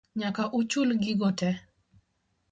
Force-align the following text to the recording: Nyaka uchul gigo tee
Nyaka 0.19 0.43
uchul 0.59 0.89
gigo 1.01 1.29
tee 1.39 1.57